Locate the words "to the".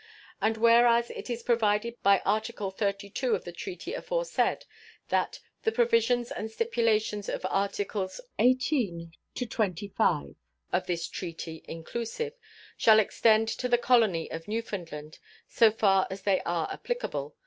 13.49-13.77